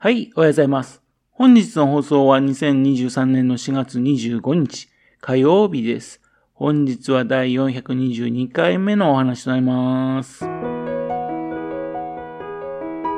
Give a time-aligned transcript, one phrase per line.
[0.00, 1.02] はい、おはようございます。
[1.32, 4.88] 本日の放送は2023年の4月25日
[5.20, 6.20] 火曜日です。
[6.54, 10.38] 本日は第422回目のお話となります。
[10.38, 10.46] こ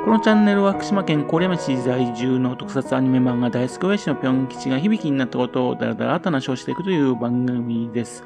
[0.07, 8.23] のチャンネルは福島県郡山市在住の特撮アニメ漫画大好き親父のぴょん吉が響きになったことをだらだらと話をしていくという番組です。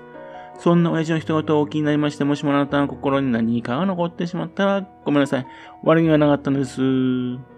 [0.59, 5.47] そんな親父の一言をお気になりまして、もしもあなたの心に何かが残ってしまったらごめんなさい。
[5.83, 7.54] 悪気がなかったのです。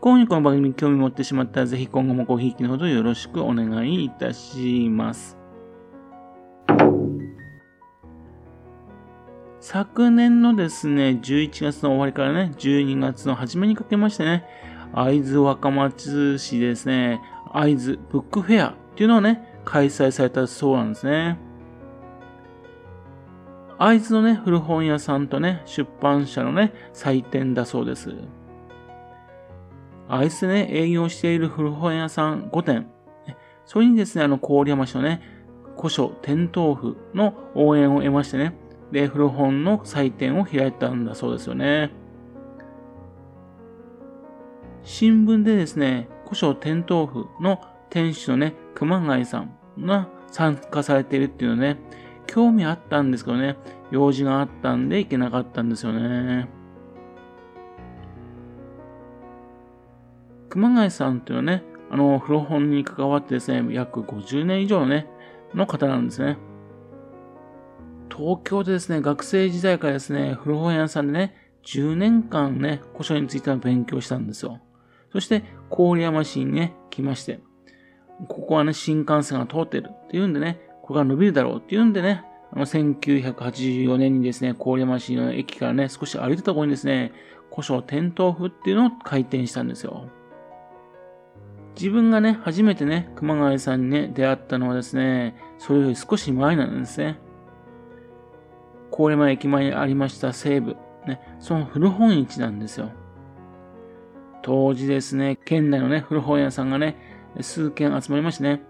[0.00, 5.36] 幸にこの番組に興味持ってしまったら、ぜひ今後もごひいきのほどよろしくお願いいたします。
[9.60, 14.46] 昨年のですね、11月の終わりからね、12月の初めにかけましてね、
[14.94, 17.20] 会津若松市ですね、
[17.52, 21.38] 会津ブックフェアっていうのをね、開催されたそうなんですね。
[23.78, 28.14] 会津のね、古本屋さんとね、出版社のね、祭典だそうです。
[30.12, 32.88] アイスね、営業している古本屋さん5店、
[33.64, 35.22] それにですね、あの、郡山市のね、
[35.76, 38.56] 古書店豆腐の応援を得ましてね、
[38.90, 41.92] で、古本の祭典を開いたんだそうですよね。
[44.82, 51.76] 新聞でですね、古書店豆腐の店主のね、熊谷さんが参加されているっていうのね、
[52.26, 53.56] 興味あったんですけどね、
[53.92, 56.48] 用事があったんで行けなかったんですよね。
[60.50, 65.06] 熊谷さんっていうのはね、あの、古本に関わってですね、約50年以上のね、
[65.54, 66.36] の方なんですね。
[68.14, 71.34] 東京でですね、学生時代からですね、古本屋さんでね、
[71.64, 74.60] 10年間ね、古書についての勉強したんですよ。
[75.12, 77.40] そして、郡山市にね、来まして、
[78.28, 87.12] ここはね、新幹線が通ってるっていうんでね、ここが伸びるだろうっていうんでね、あの、1984年にですね、郡山市の駅からね、少し歩いてたところにですね、
[87.50, 90.08] 古書店頭府っていうのを開店したんですよ。
[91.76, 97.18] 自分がね、初めてね、熊谷さんにね、出会ったのはですね、それより少し前なんですね。
[98.90, 102.90] 郡山駅前にありました西部、ね、その古本市なんですよ。
[104.42, 106.96] 当時ですね、県内のね、古本屋さんがね、
[107.40, 108.62] 数軒集まりましてね、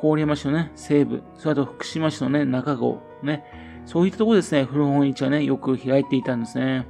[0.00, 3.44] 郡山市のね、西部、それと福島市のね、中郷、ね、
[3.84, 6.86] そういったところですね、古本市はね、よく開いていたんですね。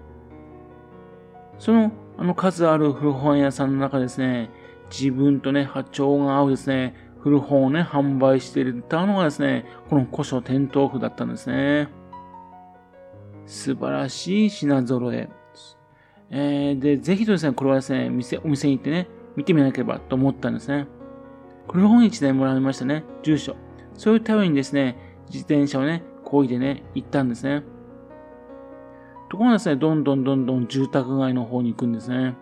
[1.58, 4.50] その、あの数ある古本屋さんの中ですね、
[4.90, 11.88] 自分とね、波長が合うですね、古本をね、販売していたのがですね、この古書店頭譜だったんですね。
[13.46, 15.28] 素晴らしい品揃え。
[16.30, 20.86] えー、で、ぜひとですね、これはですね、店、お店に行ってね、見てみなければと思ったんですね。
[21.70, 23.56] 古本市でもらいましたね、住所。
[23.94, 27.62] そういう頼りにですね、自転車をね、こいでね、行ったんですね。
[29.30, 32.34] ところがですね、どんどんどんどん住宅街の方に行くんですね。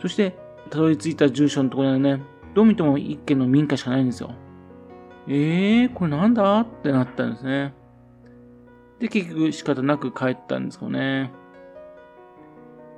[0.00, 0.36] そして、
[0.70, 2.22] たどり着いた住所のところにね、
[2.54, 4.34] どう見ても一軒の民家しかないんですよ。
[5.28, 6.60] えー、これなんだ？
[6.60, 7.74] ってなったんですね。
[8.98, 11.32] で、結局仕方なく帰ったんですよね。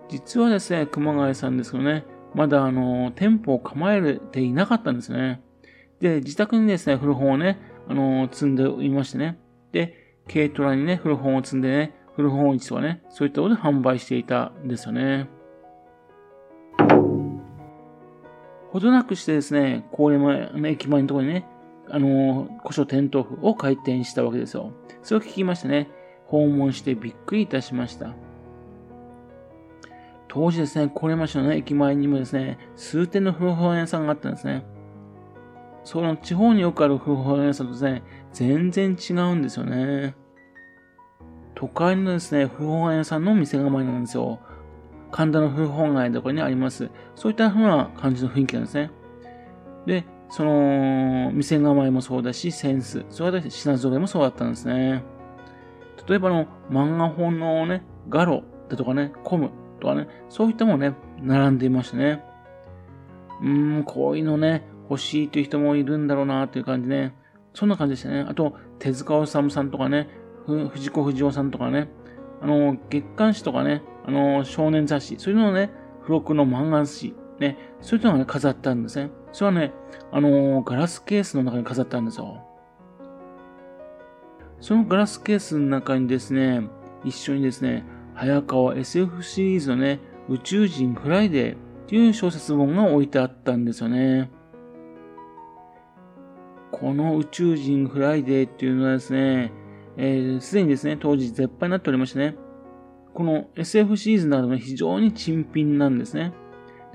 [0.08, 2.04] 実はですね、熊谷さんですけどね、
[2.34, 5.42] まだあの、店舗を構えていなかったんですね。
[6.00, 7.58] で、自宅にですね、古本をね、
[7.88, 9.38] あの、積んでいましてね。
[9.72, 15.28] で、軽トラにね、古本を積んでね、古本市とかね、そういったことで販売していたんですよね。
[18.74, 21.46] ほどなくしてですね、郡山の駅前のところにね、
[21.88, 24.72] あの、古書店頭府を開店したわけですよ。
[25.00, 25.88] それを聞きましてね、
[26.26, 28.16] 訪問してびっくりいたしました。
[30.26, 34.66] 当時ですね、郡山市の、ね、駅前にもですね、数店の古本屋さんがあったんですね。
[35.84, 38.02] その地方によくある古本屋さんとですね、
[38.32, 40.16] 全然違うんですよね。
[41.54, 44.40] 都会のですね、古本屋さんの店構えなんですよ。
[45.14, 46.90] 神田の古本街のところにあります。
[47.14, 48.90] そういった風な感じの雰囲気なんですね。
[49.86, 55.04] で、その、店構えもそうだし、センス、そういった品揃えもそうだったんですね。
[56.08, 62.24] 例えばの、漫画本のね、ガロだとかね、コムとかね、そういったものね、並んでいましたね。
[63.40, 67.14] うーん、こういうのね、欲しいという人もいるんだろうなっていう感じね。
[67.52, 68.26] そんな感じでしたね。
[68.28, 70.08] あと、手塚治虫さんとかね、
[70.72, 71.88] 藤子不二雄さんとかね、
[72.42, 75.70] あの、月刊誌とかね、あの、少年雑誌、そういうのをね、
[76.02, 79.10] 付録の漫画雑誌、ね、そういうのがね、飾ったんですね。
[79.32, 79.72] それはね、
[80.12, 82.46] あのガラスケースの中に飾ったんですよ。
[84.60, 86.68] そのガラスケースの中にですね、
[87.04, 87.84] 一緒にですね、
[88.14, 94.30] 早川 SF シリーズのね、宇宙人フライデーっていう小説本が置いてあったんですよね。
[96.70, 99.52] この宇宙人フライデーっていうのはですね、
[99.96, 102.36] す、えー、で、にですね、当時絶版になっておりましてね、
[103.14, 106.32] この SF シリーズなどが非常に珍品なんですね。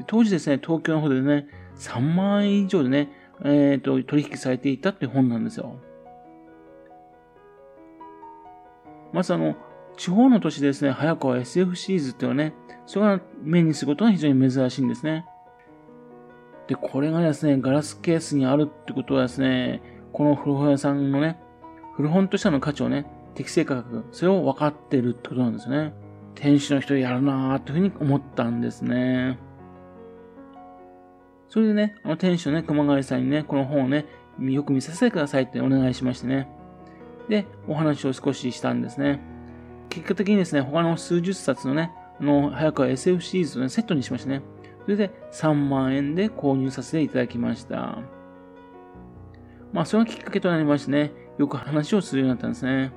[0.07, 3.09] 当時ですね、東京の方でね、3万円以上でね、
[3.43, 5.79] えっ、ー、と、取引されていたって本なんですよ。
[9.13, 9.55] まずあの、
[9.97, 12.55] 地方の都市でですね、早川 SF シリーズっていうのはね、
[12.85, 15.25] それが目にすることが非常に珍しいんですね。
[16.67, 19.81] で、これがですね、ガラスケースにあるってことはですね、
[20.11, 21.39] この古本屋さんのね、
[21.95, 23.05] 古本としての価値をね、
[23.35, 25.93] 適正価格、それを分かってるってことなんですね。
[26.35, 29.37] 店主の人やるなーっていうふうに思ったんですね。
[31.49, 34.05] それでね、あの店主のね、熊谷さんにね、この本をね、
[34.39, 36.47] よく見させてくださいってお願いしましてね。
[37.27, 39.19] で、お話を少ししたんですね。
[39.89, 44.41] 結果的にですね、他の数十冊のね、あの、早川 SF シリーズをね、セットにしましてね。
[44.85, 47.99] それで3万円で購入させていただきました。
[49.73, 52.91] まあ、そのきっかけとなりましてね、よく話をするようになったんですね。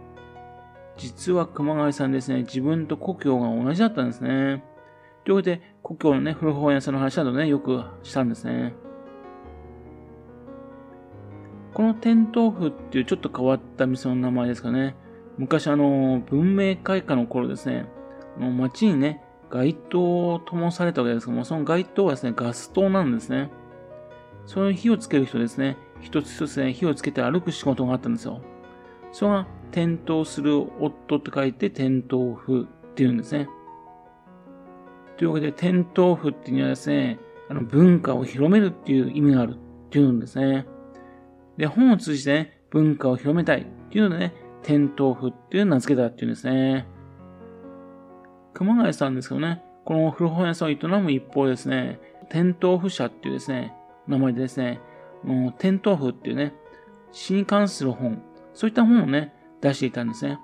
[0.96, 4.64] 実は熊谷さんですね、自分と故郷が同じだったんですね。
[5.24, 8.74] ということで、故郷のね、古本屋さんの話などね、よくしたんですね。
[11.74, 14.94] この天豆腐っていうちょっと変わった店の名前ですかね。
[15.38, 17.86] 昔あの、文明開化の頃ですね、
[18.36, 23.50] あの街にね、街灯を灯されたわけですけども、その街灯はですね、ガス灯なんですね。
[24.46, 28.40] その火をつける人ですね、一つ一つね、火をつけて歩く仕事があったんですよ。
[29.12, 33.48] それが、転倒する夫って書いて、転倒婦っていうんですね。
[35.16, 40.66] というわけで、転倒婦っていうのはですね、あの文化を広めるっていう意味があるっていうんですね。
[41.56, 46.86] で、本を通じてね、文化を広めたいっていうのでね、転倒婦っていう名付けたっていうんですね。
[48.54, 51.98] 熊谷さんですけどね、この古本屋さんを営む一方ですね、
[52.30, 53.74] 転倒婦社っていうですね、
[54.06, 54.80] 名前でですね、
[55.24, 56.54] もう転倒婦っていうね、
[57.10, 58.22] 死に関する本、
[58.54, 60.38] そういった本をね、出していたんですね。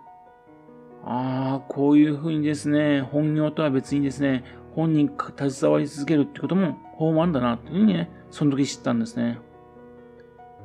[1.05, 4.45] ああ、こういうふうにですね、本業とは別にですね、
[4.75, 9.39] 本に携わり続けるってことも法もあるんだな、というふうにね、その時知ったんですね。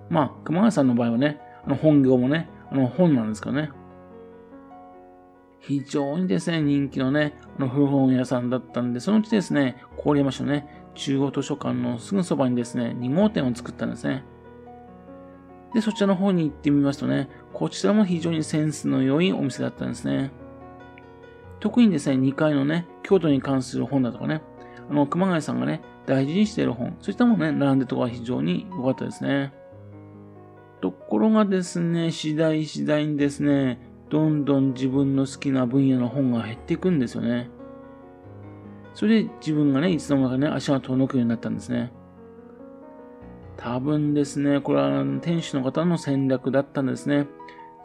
[0.10, 3.72] まあ、熊谷さんの場合はね、あの本業もね、あの本なんですけどね。
[5.60, 14.24] 非常にですね、人気のね、あの古本屋さんだったんで、そのうちですね、郡山市のね、中央図書館のすぐそばにですね、2号店を作ったんですね。
[15.74, 20.32] で、そちらの方に行ってみますとね、こちらも非常にセンスの良いお店だったんですね。
[21.60, 24.42] 特にですね、2階のね、京都に関する本だとかね、
[24.90, 29.54] あの、熊谷さんがね、大事にしている本、そういったものね、並んでるところが非常に良かったですね。
[30.82, 33.80] ところがですね、次第次第にですね、
[34.10, 37.50] どんどん自分の好きな分野の本が減っていくんですよね。
[38.94, 41.92] それで自分がね、いつの間にかね、足が遠のくようになったんですね。
[43.58, 47.28] 多分ですね、これは店主の方の戦略だったんですね。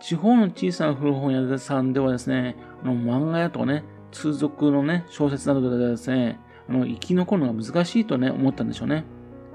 [0.01, 6.39] 地方の小さな古本屋さんではですね、あの漫画屋とかね、通俗のね、小説などでですね、
[6.69, 9.05] あの生き残るのが難しいとね、思ったんでしょうね。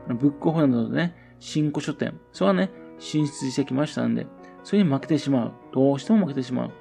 [0.08, 2.70] ブックオフなどでね、新古書店、それはね、
[3.00, 4.28] 進出してきましたんで、
[4.64, 5.52] それに負けてしまう。
[5.74, 6.72] どうしても負けてしまう。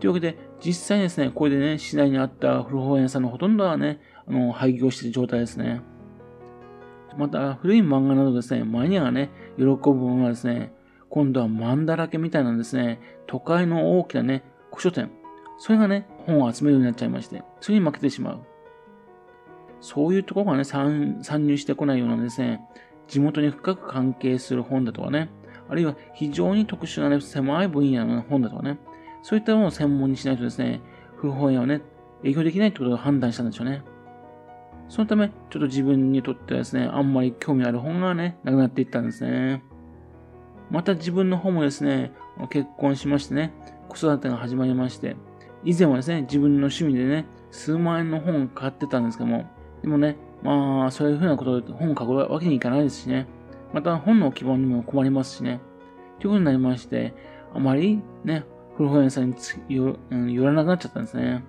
[0.00, 5.82] というわけで、実際にですね、これでね、次第にあった古本屋さんのほとんどはね、あの、廃業している状態ですね。
[7.16, 10.72] また、古い漫画などですね、マニアがね、喜ぶものはですね、
[11.08, 15.10] 今度は漫だらけみたいなんですね、都会の大きなね、古書店、
[15.58, 18.40] それがね、本を集めるようになっちゃいまして、それに負けてしまう。
[19.80, 22.60] そういうところがね、参入してこないようなですね、
[23.08, 25.30] 地元に深く関係する本だとかね、
[25.68, 28.78] あるいは非常に特殊な、ね、狭い分野の本だとかね、
[29.22, 30.80] そういったものを専門にしないとですね、
[31.16, 31.82] 古本屋をね、
[32.24, 33.82] 営業できないってことを判断したんでしょうね。
[34.90, 39.62] そのため、ちょっと自分にとってはですね、あんまり興味ある本がね、なくなっていったんですね。
[40.68, 42.12] また自分の方もですね、
[42.50, 43.54] 結婚しましてね、
[43.88, 45.16] 子育てが始まりまして、
[45.64, 49.48] 以前はですね、自分の趣味でね、数万円の本を買ってたんですけども、
[49.80, 53.28] でもね、まあ、そういうふうなことで本を書くわけにいかないですしね、
[53.72, 55.60] また本の希望にも困りますしね、
[56.18, 57.14] ということになりまして、
[57.54, 58.44] あまりね、
[58.76, 59.36] 古本屋さんに
[60.34, 61.44] 寄らなくなっちゃったんですね。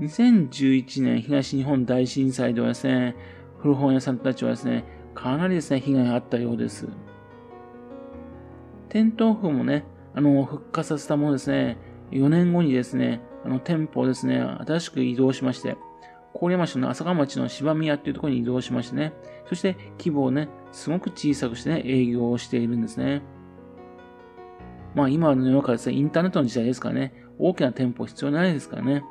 [0.00, 3.14] 2011年東日本大震災ではですね、
[3.58, 4.84] 古本屋さんたちはですね、
[5.14, 6.88] かなりですね、被害があったようです。
[8.88, 9.84] 店頭風もね、
[10.14, 11.78] あの、復活させたものですね、
[12.10, 15.76] 4年後にですね、あの、店舗をですね、新しく移動しまして、
[16.38, 19.12] 郡山市の朝霞町の芝宮っていうところに移動しましてね、
[19.48, 23.22] そして規模をね、すごく小さくしてね、営業をしているんですね。
[24.96, 29.04] まあ今の世の中ですね、インターネットの時代ですからね、大きな店舗必要ないですからね。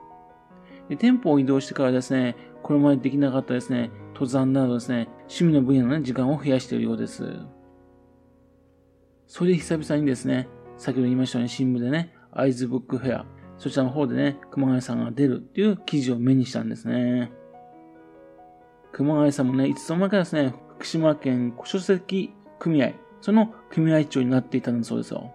[0.89, 7.23] で店舗を移動してからですね、これまでできなかったですね、登山などですね、趣味の分野の、ね、時間を増やしているようです。
[9.27, 10.47] それで久々にですね、
[10.77, 13.25] 先ほど言いましたように新聞でね、アイズブックフェア、
[13.57, 17.31] そちらの方でね、熊谷さんが出るっていう記事を目にしたんですね。
[18.91, 25.33] 熊谷さんもね、いつの間にかですね、福島県書籍組合、その組合長になっていたんだそうですよ。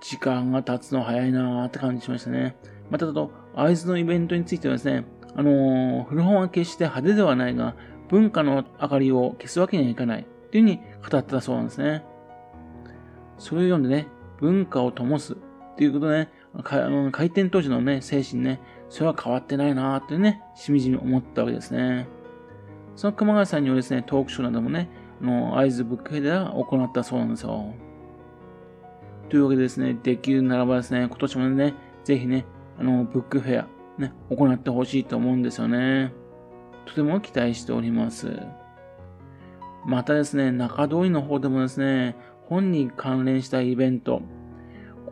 [0.00, 2.56] 時間が経つの早いなーって感じしましたね。
[2.90, 5.04] またと、会津のイベントについてはですね、
[5.34, 7.74] あのー、古本は決して派手ではないが、
[8.08, 12.04] 文化の明かりを消すわけにはいかないっていうふうに語ってたそうなんですね。
[13.38, 14.08] それを読んでね、
[14.40, 15.36] 文化を灯すっ
[15.76, 16.30] ていうことでね、
[17.12, 22.08] 開店当時のね、精神ね、それは変わってないなーってね、しみじみ思ったわけですね。
[22.96, 24.90] その熊谷さんによるですね、トークショーなどもね、
[25.22, 27.72] あの、会津ブックフェでは行ったそうなんですよ。
[29.28, 32.44] というわけでですね、できるならばですね、今年もね、ぜひね、
[32.80, 33.68] あの、ブックフェア、
[34.00, 36.14] ね、行ってほしいと思うんですよね。
[36.86, 38.40] とても期待しております。
[39.86, 44.22] またですね、中通りの方でもですね、本に関連したイベント、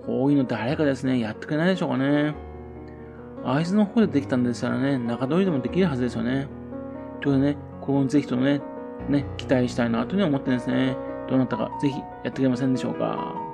[0.07, 2.35] こういうの誰かですね、やってくれないでしょうかね。
[3.45, 6.49] 会津の方でできたんですからね、中通りでもできるはずですよね。
[7.21, 8.63] ということでね、ここぜひともね、
[9.11, 10.97] ね、期待したいなというふうに思ってですね、
[11.29, 13.48] どなたかぜひやってくれませんでしょうか。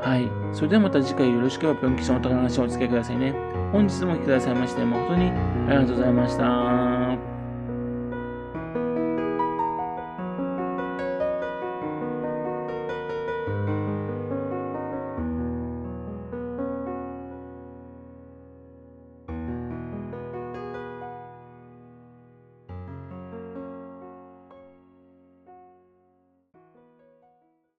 [0.00, 0.30] はい。
[0.52, 3.34] それではまた次回よろしくおぴょん吉のお宝話をお付けくださいね。
[3.72, 7.09] 本日もお聴きくださいまして誠にありがとうございました。